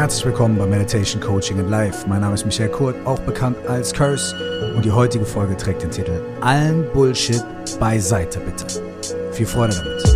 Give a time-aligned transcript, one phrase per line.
[0.00, 2.08] Herzlich willkommen bei Meditation Coaching in Life.
[2.08, 4.34] Mein Name ist Michael Kurt, auch bekannt als Curse.
[4.74, 7.44] Und die heutige Folge trägt den Titel Allen Bullshit
[7.78, 8.82] beiseite bitte.
[9.30, 10.09] Viel Freude damit.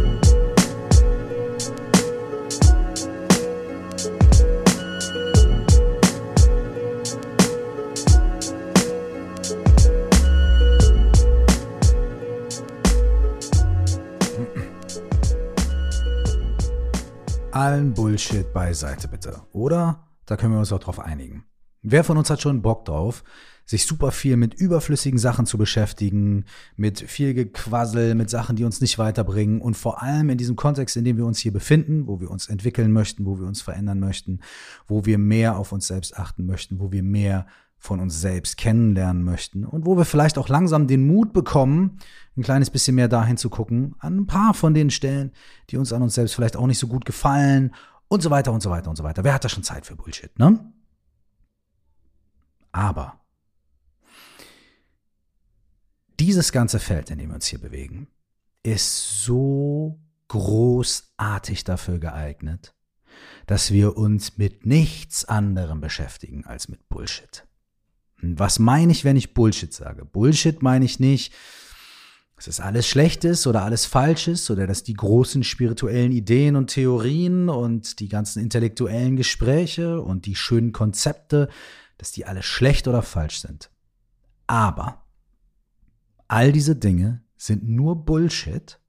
[17.55, 19.43] Allen Bullshit beiseite bitte.
[19.53, 20.09] Oder?
[20.27, 21.45] Da können wir uns auch drauf einigen.
[21.83, 23.23] Wer von uns hat schon Bock drauf,
[23.67, 26.45] sich super viel mit überflüssigen Sachen zu beschäftigen,
[26.77, 30.97] mit viel Gequassel, mit Sachen, die uns nicht weiterbringen und vor allem in diesem Kontext,
[30.97, 34.01] in dem wir uns hier befinden, wo wir uns entwickeln möchten, wo wir uns verändern
[34.01, 34.41] möchten,
[34.87, 37.47] wo wir mehr auf uns selbst achten möchten, wo wir mehr
[37.85, 41.99] von uns selbst kennenlernen möchten und wo wir vielleicht auch langsam den Mut bekommen,
[42.35, 45.33] ein kleines bisschen mehr dahin zu gucken, an ein paar von den Stellen,
[45.69, 47.75] die uns an uns selbst vielleicht auch nicht so gut gefallen
[48.09, 49.23] und so weiter und so weiter und so weiter.
[49.23, 50.73] Wer hat da schon Zeit für Bullshit, ne?
[52.73, 53.21] Aber
[56.19, 58.09] dieses ganze Feld, in dem wir uns hier bewegen,
[58.63, 62.75] ist so großartig dafür geeignet,
[63.45, 67.47] dass wir uns mit nichts anderem beschäftigen als mit Bullshit.
[68.37, 70.05] Was meine ich, wenn ich Bullshit sage?
[70.05, 71.33] Bullshit meine ich nicht,
[72.37, 76.57] dass es alles schlecht ist oder alles falsch ist oder dass die großen spirituellen Ideen
[76.57, 81.49] und Theorien und die ganzen intellektuellen Gespräche und die schönen Konzepte,
[81.99, 83.71] dass die alle schlecht oder falsch sind.
[84.47, 85.05] Aber
[86.29, 88.81] all diese Dinge sind nur Bullshit,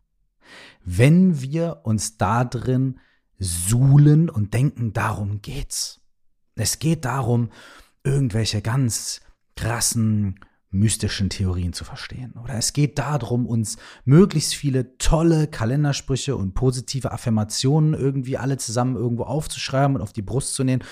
[0.83, 2.99] wenn wir uns da drin
[3.37, 6.01] suhlen und denken, darum geht's.
[6.55, 7.49] Es geht darum,
[8.03, 9.21] irgendwelche ganz
[9.55, 10.39] krassen
[10.71, 12.33] mystischen Theorien zu verstehen.
[12.43, 18.95] Oder es geht darum, uns möglichst viele tolle Kalendersprüche und positive Affirmationen irgendwie alle zusammen
[18.95, 20.83] irgendwo aufzuschreiben und auf die Brust zu nähen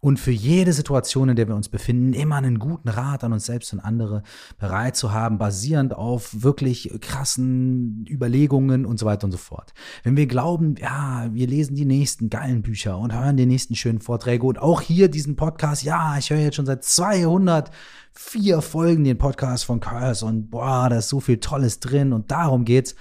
[0.00, 3.44] und für jede Situation, in der wir uns befinden, immer einen guten Rat an uns
[3.44, 4.22] selbst und andere
[4.58, 9.74] bereit zu haben, basierend auf wirklich krassen Überlegungen und so weiter und so fort.
[10.02, 14.00] Wenn wir glauben, ja, wir lesen die nächsten geilen Bücher und hören die nächsten schönen
[14.00, 19.18] Vorträge und auch hier diesen Podcast, ja, ich höre jetzt schon seit 204 Folgen den
[19.18, 22.94] Podcast von Curse und boah, da ist so viel Tolles drin und darum geht's.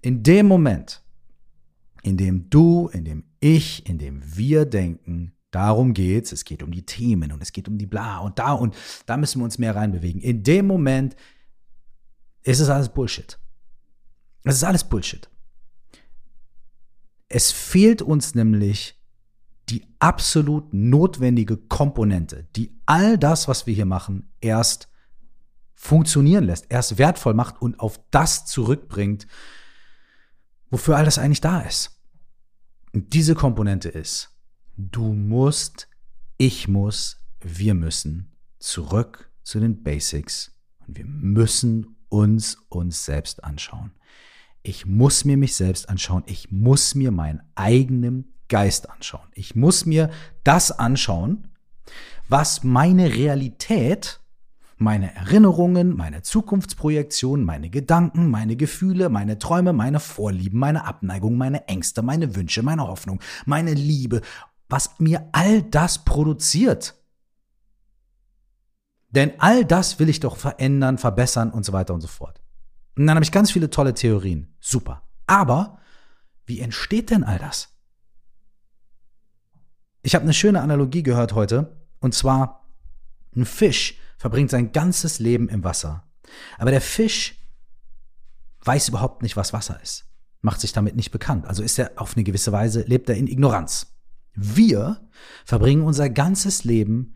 [0.00, 1.02] In dem Moment,
[2.02, 6.32] in dem du, in dem ich, in dem wir denken, Darum geht's.
[6.32, 8.74] Es geht um die Themen und es geht um die bla und da und
[9.06, 10.20] da müssen wir uns mehr reinbewegen.
[10.20, 11.14] In dem Moment
[12.42, 13.38] ist es alles Bullshit.
[14.42, 15.30] Es ist alles Bullshit.
[17.28, 19.00] Es fehlt uns nämlich
[19.68, 24.88] die absolut notwendige Komponente, die all das, was wir hier machen, erst
[25.72, 29.28] funktionieren lässt, erst wertvoll macht und auf das zurückbringt,
[30.68, 32.02] wofür all das eigentlich da ist.
[32.92, 34.33] Und diese Komponente ist
[34.76, 35.88] Du musst,
[36.36, 40.50] ich muss, wir müssen zurück zu den Basics
[40.84, 43.92] und wir müssen uns uns selbst anschauen.
[44.64, 46.24] Ich muss mir mich selbst anschauen.
[46.26, 49.28] Ich muss mir meinen eigenen Geist anschauen.
[49.34, 50.10] Ich muss mir
[50.42, 51.52] das anschauen,
[52.28, 54.20] was meine Realität,
[54.76, 61.68] meine Erinnerungen, meine Zukunftsprojektion, meine Gedanken, meine Gefühle, meine Träume, meine Vorlieben, meine Abneigung, meine
[61.68, 64.20] Ängste, meine Wünsche, meine Hoffnung, meine Liebe
[64.68, 66.94] was mir all das produziert.
[69.10, 72.40] Denn all das will ich doch verändern, verbessern und so weiter und so fort.
[72.96, 74.54] Und dann habe ich ganz viele tolle Theorien.
[74.60, 75.02] Super.
[75.26, 75.78] Aber
[76.46, 77.68] wie entsteht denn all das?
[80.02, 81.76] Ich habe eine schöne Analogie gehört heute.
[82.00, 82.66] Und zwar,
[83.34, 86.04] ein Fisch verbringt sein ganzes Leben im Wasser.
[86.58, 87.36] Aber der Fisch
[88.62, 90.06] weiß überhaupt nicht, was Wasser ist.
[90.40, 91.46] Macht sich damit nicht bekannt.
[91.46, 93.93] Also ist er auf eine gewisse Weise, lebt er in Ignoranz.
[94.34, 95.00] Wir
[95.44, 97.14] verbringen unser ganzes Leben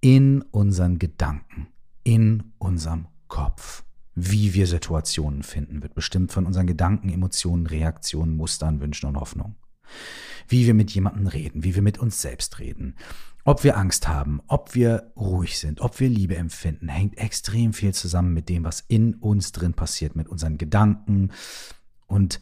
[0.00, 1.68] in unseren Gedanken,
[2.04, 3.84] in unserem Kopf.
[4.14, 9.54] Wie wir Situationen finden, wird bestimmt von unseren Gedanken, Emotionen, Reaktionen, Mustern, Wünschen und Hoffnungen.
[10.48, 12.96] Wie wir mit jemandem reden, wie wir mit uns selbst reden,
[13.44, 17.94] ob wir Angst haben, ob wir ruhig sind, ob wir Liebe empfinden, hängt extrem viel
[17.94, 21.30] zusammen mit dem, was in uns drin passiert, mit unseren Gedanken
[22.06, 22.40] und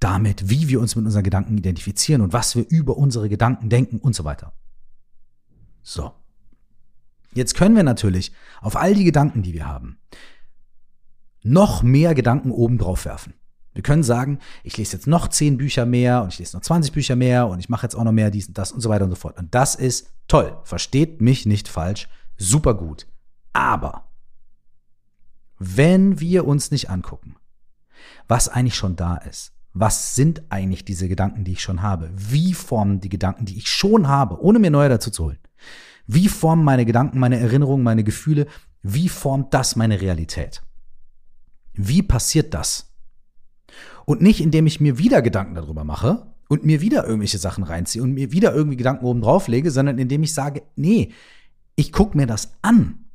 [0.00, 3.98] damit, wie wir uns mit unseren Gedanken identifizieren und was wir über unsere Gedanken denken
[3.98, 4.52] und so weiter.
[5.82, 6.12] So.
[7.32, 9.98] Jetzt können wir natürlich auf all die Gedanken, die wir haben,
[11.42, 13.34] noch mehr Gedanken obendrauf werfen.
[13.74, 16.92] Wir können sagen, ich lese jetzt noch zehn Bücher mehr und ich lese noch 20
[16.92, 19.04] Bücher mehr und ich mache jetzt auch noch mehr dies und das und so weiter
[19.04, 19.36] und so fort.
[19.36, 20.56] Und das ist toll.
[20.62, 22.08] Versteht mich nicht falsch.
[22.36, 23.08] Super gut.
[23.52, 24.08] Aber
[25.58, 27.36] wenn wir uns nicht angucken,
[28.28, 32.10] was eigentlich schon da ist, was sind eigentlich diese Gedanken, die ich schon habe?
[32.16, 35.38] Wie formen die Gedanken, die ich schon habe, ohne mir neue dazu zu holen?
[36.06, 38.46] Wie formen meine Gedanken, meine Erinnerungen, meine Gefühle,
[38.82, 40.62] wie formt das meine Realität?
[41.72, 42.92] Wie passiert das?
[44.04, 48.02] Und nicht, indem ich mir wieder Gedanken darüber mache und mir wieder irgendwelche Sachen reinziehe
[48.02, 51.12] und mir wieder irgendwie Gedanken oben drauf lege, sondern indem ich sage, nee,
[51.74, 53.06] ich gucke mir das an.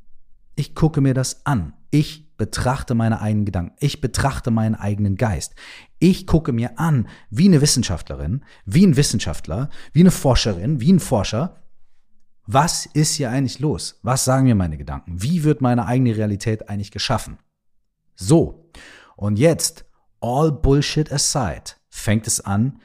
[0.56, 1.72] Ich gucke mir das an.
[1.90, 3.76] Ich betrachte meine eigenen Gedanken.
[3.80, 5.54] Ich betrachte meinen eigenen Geist.
[5.98, 11.00] Ich gucke mir an, wie eine Wissenschaftlerin, wie ein Wissenschaftler, wie eine Forscherin, wie ein
[11.00, 11.62] Forscher,
[12.46, 14.00] was ist hier eigentlich los?
[14.02, 15.22] Was sagen mir meine Gedanken?
[15.22, 17.36] Wie wird meine eigene Realität eigentlich geschaffen?
[18.16, 18.70] So,
[19.16, 19.84] und jetzt,
[20.22, 22.80] all Bullshit aside, fängt es an,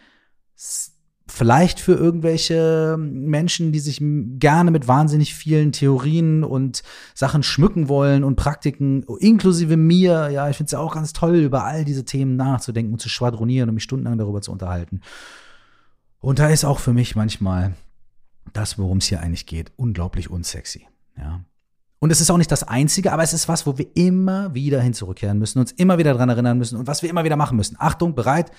[1.28, 6.84] vielleicht für irgendwelche Menschen, die sich gerne mit wahnsinnig vielen Theorien und
[7.16, 11.38] Sachen schmücken wollen und Praktiken, inklusive mir, ja, ich finde es ja auch ganz toll,
[11.38, 15.02] über all diese Themen nachzudenken und zu schwadronieren und mich stundenlang darüber zu unterhalten.
[16.20, 17.74] Und da ist auch für mich manchmal
[18.54, 20.88] das, worum es hier eigentlich geht, unglaublich unsexy,
[21.18, 21.44] ja.
[22.00, 24.80] Und es ist auch nicht das Einzige, aber es ist was, wo wir immer wieder
[24.80, 27.58] hin zurückkehren müssen, uns immer wieder daran erinnern müssen und was wir immer wieder machen
[27.58, 27.78] müssen.
[27.80, 28.52] Achtung, bereit,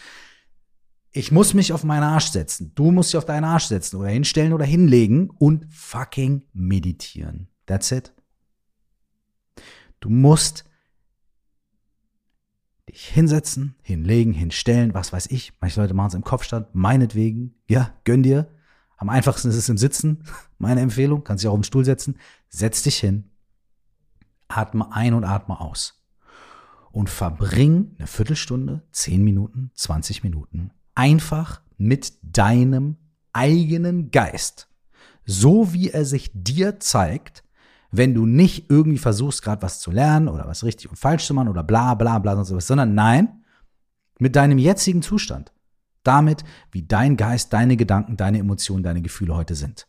[1.16, 2.72] ich muss mich auf meinen Arsch setzen.
[2.74, 7.48] Du musst dich auf deinen Arsch setzen oder hinstellen oder hinlegen und fucking meditieren.
[7.64, 8.12] That's it.
[9.98, 10.64] Du musst
[12.86, 15.54] dich hinsetzen, hinlegen, hinstellen, was weiß ich.
[15.58, 17.54] Manche Leute machen es im Kopfstand, meinetwegen.
[17.66, 18.50] Ja, gönn dir.
[18.98, 20.24] Am einfachsten ist es im Sitzen.
[20.58, 21.24] Meine Empfehlung.
[21.24, 22.18] Kannst dich auch auf den Stuhl setzen.
[22.50, 23.30] Setz dich hin.
[24.48, 26.04] Atme ein und atme aus.
[26.92, 32.96] Und verbring eine Viertelstunde, zehn Minuten, 20 Minuten einfach mit deinem
[33.32, 34.68] eigenen Geist,
[35.24, 37.44] so wie er sich dir zeigt,
[37.92, 41.34] wenn du nicht irgendwie versuchst, gerade was zu lernen oder was richtig und falsch zu
[41.34, 43.44] machen oder bla bla bla und sowas, sondern nein,
[44.18, 45.52] mit deinem jetzigen Zustand.
[46.02, 49.86] Damit, wie dein Geist, deine Gedanken, deine Emotionen, deine Gefühle heute sind.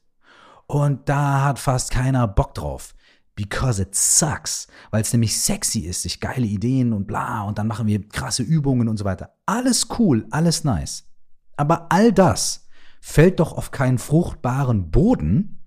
[0.66, 2.96] Und da hat fast keiner Bock drauf.
[3.38, 4.68] Because it sucks.
[4.90, 8.42] Weil es nämlich sexy ist, sich geile Ideen und bla und dann machen wir krasse
[8.42, 9.36] Übungen und so weiter.
[9.46, 11.06] Alles cool, alles nice.
[11.56, 12.68] Aber all das
[13.00, 15.64] fällt doch auf keinen fruchtbaren Boden,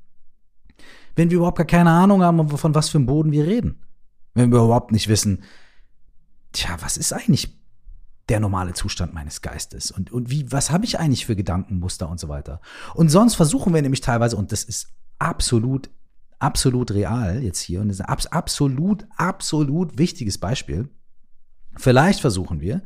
[1.14, 3.80] wenn wir überhaupt gar keine Ahnung haben, von was für einem Boden wir reden.
[4.34, 5.44] Wenn wir überhaupt nicht wissen,
[6.52, 7.56] tja, was ist eigentlich
[8.28, 12.18] der normale Zustand meines Geistes und, und wie, was habe ich eigentlich für Gedankenmuster und
[12.18, 12.60] so weiter.
[12.94, 14.88] Und sonst versuchen wir nämlich teilweise, und das ist
[15.18, 15.90] absolut
[16.40, 20.88] absolut real jetzt hier und ist ein absolut, absolut wichtiges Beispiel.
[21.76, 22.82] Vielleicht versuchen wir,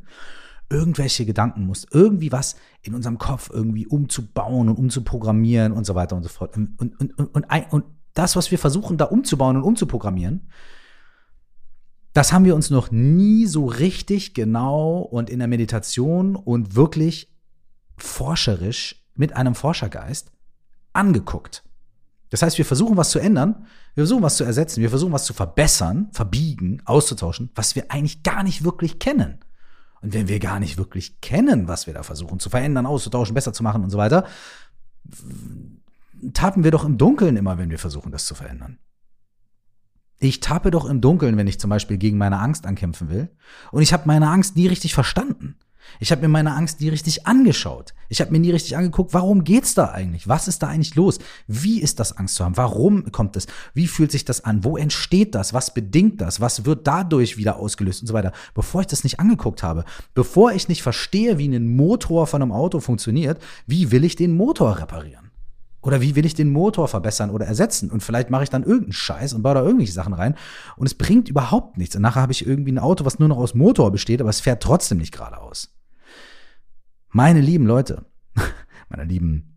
[0.69, 6.17] irgendwelche Gedanken muss, irgendwie was in unserem Kopf irgendwie umzubauen und umzuprogrammieren und so weiter
[6.17, 6.57] und so fort.
[6.57, 10.49] Und, und, und, und, und das, was wir versuchen, da umzubauen und umzuprogrammieren,
[12.13, 17.33] das haben wir uns noch nie so richtig genau und in der Meditation und wirklich
[17.97, 20.31] forscherisch mit einem Forschergeist
[20.93, 21.65] angeguckt.
[22.35, 23.65] Das heißt, wir versuchen was zu ändern,
[23.95, 28.25] wir versuchen was zu ersetzen, wir versuchen was zu verbessern, verbiegen, auszutauschen, was wir eigentlich
[28.25, 29.39] gar nicht wirklich kennen.
[30.01, 33.53] Und wenn wir gar nicht wirklich kennen, was wir da versuchen zu verändern, auszutauschen, besser
[33.53, 34.27] zu machen und so weiter,
[36.33, 38.79] tappen wir doch im Dunkeln immer, wenn wir versuchen, das zu verändern.
[40.19, 43.31] Ich tappe doch im Dunkeln, wenn ich zum Beispiel gegen meine Angst ankämpfen will.
[43.71, 45.55] Und ich habe meine Angst nie richtig verstanden.
[46.01, 47.95] Ich habe mir meine Angst nie richtig angeschaut.
[48.09, 50.29] Ich habe mir nie richtig angeguckt, warum geht's da eigentlich?
[50.29, 51.19] Was ist da eigentlich los?
[51.47, 52.57] Wie ist das Angst zu haben?
[52.57, 53.47] Warum kommt es?
[53.73, 54.65] Wie fühlt sich das an?
[54.65, 55.55] Wo entsteht das?
[55.55, 56.41] Was bedingt das?
[56.41, 58.33] Was wird dadurch wieder ausgelöst und so weiter?
[58.55, 62.53] Bevor ich das nicht angeguckt habe, bevor ich nicht verstehe, wie ein Motor von einem
[62.53, 65.25] Auto funktioniert, wie will ich den Motor reparieren?
[65.85, 67.91] Oder wie will ich den Motor verbessern oder ersetzen?
[67.91, 70.35] Und vielleicht mache ich dann irgendeinen Scheiß und baue da irgendwelche Sachen rein.
[70.77, 71.95] Und es bringt überhaupt nichts.
[71.95, 74.41] Und nachher habe ich irgendwie ein Auto, was nur noch aus Motor besteht, aber es
[74.41, 75.75] fährt trotzdem nicht geradeaus.
[77.17, 78.07] Meine lieben Leute,
[78.89, 79.57] meine lieben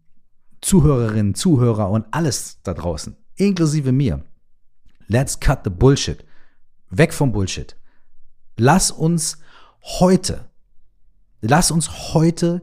[0.62, 4.24] Zuhörerinnen, Zuhörer und alles da draußen, inklusive mir,
[5.08, 6.24] let's cut the bullshit.
[6.92, 7.76] Weg vom Bullshit.
[8.58, 9.40] Lass uns
[9.82, 10.52] heute,
[11.42, 12.62] lass uns heute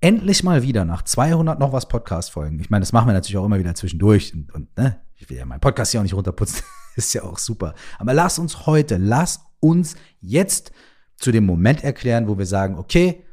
[0.00, 2.58] endlich mal wieder nach 200 noch was Podcast-Folgen.
[2.58, 5.36] Ich meine, das machen wir natürlich auch immer wieder zwischendurch und, und ne, ich will
[5.36, 6.64] ja meinen Podcast hier auch nicht runterputzen.
[6.96, 7.74] ist ja auch super.
[7.96, 10.72] Aber lass uns heute, lass uns jetzt
[11.16, 13.24] zu dem Moment erklären, wo wir sagen, okay,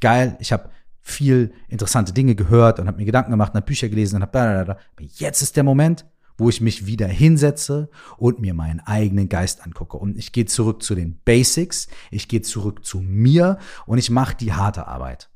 [0.00, 4.16] geil, ich habe viel interessante Dinge gehört und habe mir Gedanken gemacht, habe Bücher gelesen
[4.16, 4.72] und habe da, da, da.
[4.72, 6.04] Aber jetzt ist der Moment,
[6.36, 7.88] wo ich mich wieder hinsetze
[8.18, 9.96] und mir meinen eigenen Geist angucke.
[9.96, 14.36] Und ich gehe zurück zu den Basics, ich gehe zurück zu mir und ich mache
[14.36, 15.30] die harte Arbeit.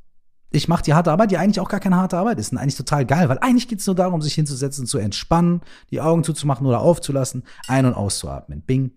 [0.51, 2.75] Ich mache die harte Arbeit, die eigentlich auch gar keine harte Arbeit ist und eigentlich
[2.75, 6.67] total geil, weil eigentlich geht es nur darum, sich hinzusetzen, zu entspannen, die Augen zuzumachen
[6.67, 8.63] oder aufzulassen, ein- und auszuatmen.
[8.63, 8.93] Bing.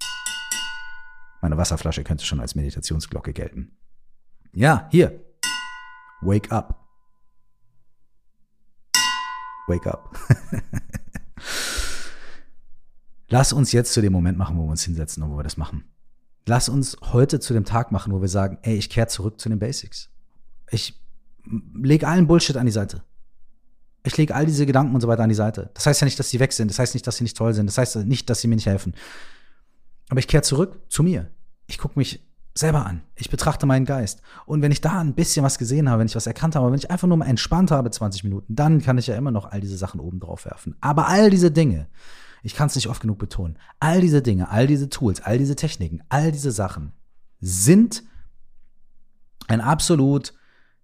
[1.41, 3.77] Meine Wasserflasche könnte schon als Meditationsglocke gelten.
[4.53, 5.21] Ja, hier.
[6.25, 6.79] Wake up.
[9.67, 10.17] Wake up.
[13.27, 15.57] Lass uns jetzt zu dem Moment machen, wo wir uns hinsetzen und wo wir das
[15.57, 15.85] machen.
[16.45, 19.49] Lass uns heute zu dem Tag machen, wo wir sagen, ey, ich kehre zurück zu
[19.49, 20.09] den Basics.
[20.69, 21.01] Ich
[21.73, 23.03] lege allen Bullshit an die Seite.
[24.05, 25.71] Ich lege all diese Gedanken und so weiter an die Seite.
[25.73, 26.69] Das heißt ja nicht, dass sie weg sind.
[26.69, 27.67] Das heißt nicht, dass sie nicht toll sind.
[27.67, 28.93] Das heißt nicht, dass sie mir nicht helfen.
[30.09, 31.31] Aber ich kehre zurück zu mir.
[31.67, 32.21] Ich gucke mich
[32.55, 33.01] selber an.
[33.15, 34.21] Ich betrachte meinen Geist.
[34.45, 36.77] Und wenn ich da ein bisschen was gesehen habe, wenn ich was erkannt habe, wenn
[36.77, 39.59] ich einfach nur mal entspannt habe 20 Minuten, dann kann ich ja immer noch all
[39.59, 40.75] diese Sachen oben drauf werfen.
[40.79, 41.87] Aber all diese Dinge,
[42.43, 45.55] ich kann es nicht oft genug betonen, all diese Dinge, all diese Tools, all diese
[45.55, 46.93] Techniken, all diese Sachen
[47.39, 48.03] sind
[49.47, 50.33] ein absolut,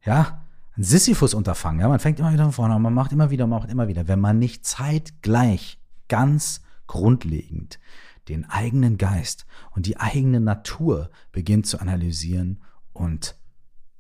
[0.04, 0.46] ja,
[0.76, 1.82] ein Sisyphus-Unterfangen.
[1.82, 3.88] Ja, man fängt immer wieder von vorne an, man macht immer wieder, man macht immer
[3.88, 4.08] wieder.
[4.08, 7.80] Wenn man nicht zeitgleich ganz grundlegend
[8.28, 12.62] den eigenen Geist und die eigene Natur beginnt zu analysieren
[12.94, 13.36] und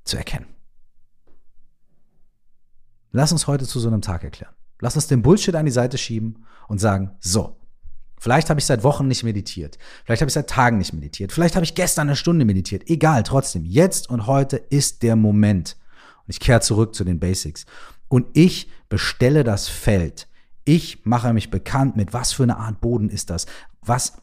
[0.03, 0.47] zu erkennen.
[3.11, 4.53] Lass uns heute zu so einem Tag erklären.
[4.79, 7.57] Lass uns den Bullshit an die Seite schieben und sagen, so,
[8.17, 11.55] vielleicht habe ich seit Wochen nicht meditiert, vielleicht habe ich seit Tagen nicht meditiert, vielleicht
[11.55, 15.75] habe ich gestern eine Stunde meditiert, egal, trotzdem, jetzt und heute ist der Moment.
[16.25, 17.65] Und ich kehre zurück zu den Basics.
[18.07, 20.28] Und ich bestelle das Feld.
[20.69, 23.47] Ich mache mich bekannt mit, was für eine Art Boden ist das?
[23.81, 24.21] Was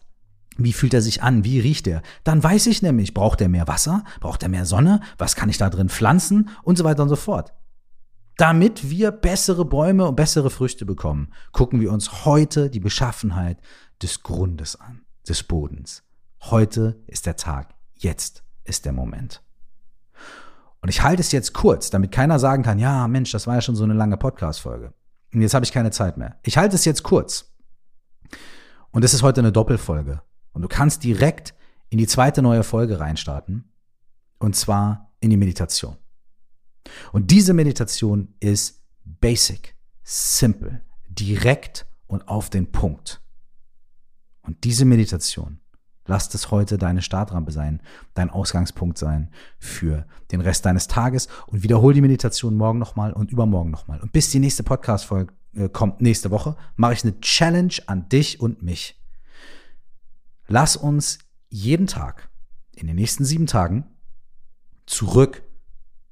[0.57, 1.43] wie fühlt er sich an?
[1.43, 2.03] Wie riecht er?
[2.23, 4.05] Dann weiß ich nämlich, braucht er mehr Wasser?
[4.21, 5.01] Braucht er mehr Sonne?
[5.19, 6.51] Was kann ich da drin pflanzen?
[6.63, 7.53] Und so weiter und so fort.
[8.37, 13.59] Damit wir bessere Bäume und bessere Früchte bekommen, gucken wir uns heute die Beschaffenheit
[14.01, 16.05] des Grundes an, des Bodens.
[16.43, 17.75] Heute ist der Tag.
[17.97, 19.43] Jetzt ist der Moment.
[20.81, 23.63] Und ich halte es jetzt kurz, damit keiner sagen kann, ja, Mensch, das war ja
[23.63, 24.95] schon so eine lange Podcast-Folge.
[25.33, 26.39] Und jetzt habe ich keine Zeit mehr.
[26.43, 27.55] Ich halte es jetzt kurz.
[28.91, 30.23] Und es ist heute eine Doppelfolge.
[30.53, 31.55] Und du kannst direkt
[31.91, 33.73] in die zweite neue Folge reinstarten.
[34.39, 35.97] Und zwar in die Meditation.
[37.13, 43.21] Und diese Meditation ist basic, simple, direkt und auf den Punkt.
[44.43, 45.61] Und diese Meditation,
[46.07, 47.81] lass es heute deine Startrampe sein,
[48.15, 53.31] dein Ausgangspunkt sein für den Rest deines Tages und wiederhol die Meditation morgen nochmal und
[53.31, 54.01] übermorgen nochmal.
[54.01, 58.41] Und bis die nächste Podcast-Folge äh, kommt nächste Woche, mache ich eine Challenge an dich
[58.41, 59.01] und mich.
[60.49, 62.29] Lass uns jeden Tag
[62.75, 63.87] in den nächsten sieben Tagen
[64.87, 65.43] zurück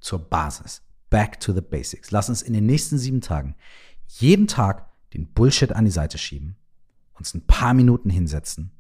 [0.01, 0.83] zur Basis.
[1.11, 2.11] Back to the basics.
[2.11, 3.55] Lass uns in den nächsten sieben Tagen
[4.07, 6.57] jeden Tag den Bullshit an die Seite schieben,
[7.15, 8.74] uns ein paar Minuten hinsetzen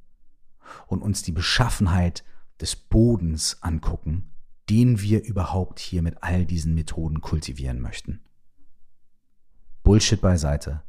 [0.87, 2.25] und uns die Beschaffenheit
[2.61, 4.31] des Bodens angucken,
[4.71, 8.21] den wir überhaupt hier mit all diesen Methoden kultivieren möchten.
[9.83, 10.83] Bullshit beiseite.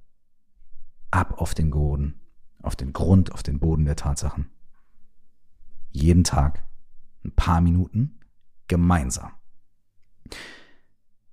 [1.12, 2.22] Ab auf den Boden,
[2.62, 4.50] auf den Grund, auf den Boden der Tatsachen
[5.96, 6.64] jeden Tag
[7.24, 8.20] ein paar Minuten
[8.68, 9.32] gemeinsam.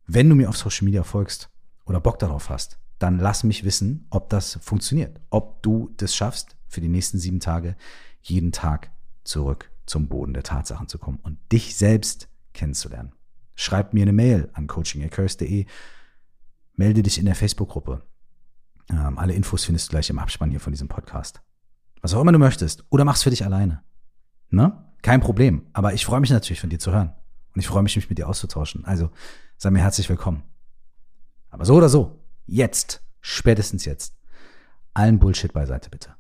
[0.07, 1.51] Wenn du mir auf Social Media folgst
[1.85, 6.57] oder Bock darauf hast, dann lass mich wissen, ob das funktioniert, ob du das schaffst,
[6.69, 7.77] für die nächsten sieben Tage
[8.23, 8.91] jeden Tag
[9.25, 13.13] zurück zum Boden der Tatsachen zu kommen und dich selbst kennenzulernen.
[13.55, 15.67] Schreib mir eine Mail an coaching.curse.de,
[16.75, 18.03] melde dich in der Facebook-Gruppe.
[18.91, 21.43] Ähm, alle Infos findest du gleich im Abspann hier von diesem Podcast.
[22.01, 22.85] Was auch immer du möchtest.
[22.91, 23.83] Oder mach's für dich alleine.
[24.51, 24.85] Ne?
[25.03, 25.67] Kein Problem.
[25.73, 27.13] Aber ich freue mich natürlich von dir zu hören.
[27.55, 28.85] Und ich freue mich, mich mit dir auszutauschen.
[28.85, 29.11] Also
[29.57, 30.43] sei mir herzlich willkommen.
[31.51, 34.17] Aber so oder so, jetzt, spätestens jetzt,
[34.95, 36.15] allen Bullshit beiseite bitte.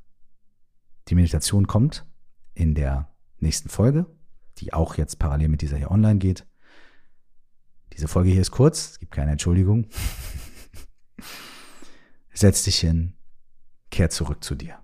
[1.09, 2.07] Die Meditation kommt
[2.55, 4.07] in der nächsten Folge,
[4.59, 6.47] die auch jetzt parallel mit dieser hier online geht.
[7.93, 9.89] Diese Folge hier ist kurz, es gibt keine Entschuldigung.
[12.33, 13.15] Setz dich hin,
[13.91, 14.83] kehr zurück zu dir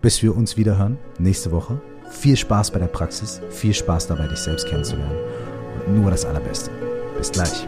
[0.00, 1.80] bis wir uns wieder hören, nächste Woche.
[2.10, 5.18] Viel Spaß bei der Praxis, viel Spaß dabei, dich selbst kennenzulernen.
[5.86, 6.70] Und nur das Allerbeste.
[7.16, 7.66] Bis gleich.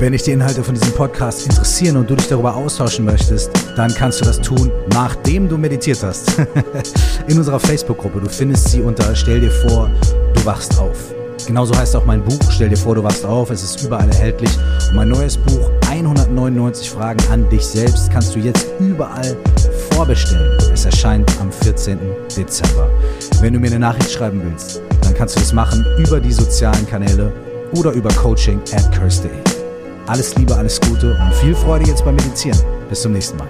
[0.00, 3.94] Wenn dich die Inhalte von diesem Podcast interessieren und du dich darüber austauschen möchtest, dann
[3.94, 6.38] kannst du das tun, nachdem du meditiert hast.
[7.28, 8.20] In unserer Facebook-Gruppe.
[8.20, 9.90] Du findest sie unter Stell dir vor,
[10.32, 10.96] du wachst auf.
[11.46, 14.50] Genauso heißt auch mein Buch, stell dir vor, du wachst auf, es ist überall erhältlich.
[14.88, 19.36] Und mein neues Buch, 199 Fragen an dich selbst, kannst du jetzt überall
[19.90, 20.56] vorbestellen.
[20.72, 21.98] Es erscheint am 14.
[22.34, 22.88] Dezember.
[23.42, 26.86] Wenn du mir eine Nachricht schreiben willst, dann kannst du das machen über die sozialen
[26.86, 27.30] Kanäle
[27.72, 29.59] oder über coaching at curse.de.
[30.10, 32.58] Alles Liebe, alles Gute und viel Freude jetzt beim Medizieren.
[32.88, 33.46] Bis zum nächsten Mal.